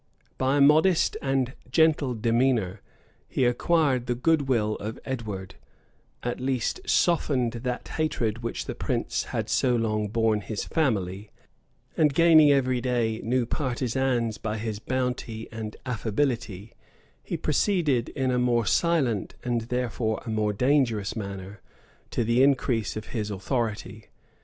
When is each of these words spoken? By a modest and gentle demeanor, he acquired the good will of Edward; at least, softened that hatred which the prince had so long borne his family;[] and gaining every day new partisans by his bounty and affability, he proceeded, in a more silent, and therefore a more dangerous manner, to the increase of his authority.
By 0.39 0.57
a 0.57 0.61
modest 0.61 1.15
and 1.21 1.53
gentle 1.69 2.15
demeanor, 2.15 2.81
he 3.29 3.45
acquired 3.45 4.07
the 4.07 4.15
good 4.15 4.47
will 4.49 4.75
of 4.77 4.97
Edward; 5.05 5.53
at 6.23 6.39
least, 6.39 6.79
softened 6.87 7.51
that 7.51 7.87
hatred 7.87 8.39
which 8.41 8.65
the 8.65 8.73
prince 8.73 9.25
had 9.25 9.47
so 9.47 9.75
long 9.75 10.07
borne 10.07 10.41
his 10.41 10.63
family;[] 10.65 11.29
and 11.95 12.15
gaining 12.15 12.51
every 12.51 12.81
day 12.81 13.21
new 13.23 13.45
partisans 13.45 14.39
by 14.39 14.57
his 14.57 14.79
bounty 14.79 15.47
and 15.51 15.75
affability, 15.85 16.73
he 17.21 17.37
proceeded, 17.37 18.09
in 18.09 18.31
a 18.31 18.39
more 18.39 18.65
silent, 18.65 19.35
and 19.43 19.61
therefore 19.69 20.19
a 20.25 20.29
more 20.31 20.51
dangerous 20.51 21.15
manner, 21.15 21.61
to 22.09 22.23
the 22.23 22.41
increase 22.41 22.97
of 22.97 23.09
his 23.09 23.29
authority. 23.29 24.05